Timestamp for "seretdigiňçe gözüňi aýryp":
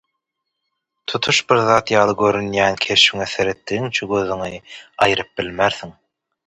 3.35-5.35